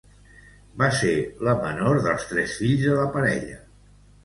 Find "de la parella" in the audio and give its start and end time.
2.89-3.63